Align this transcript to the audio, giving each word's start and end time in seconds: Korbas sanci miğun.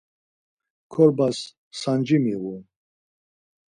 Korbas 0.93 1.37
sanci 1.81 2.17
miğun. 2.23 2.61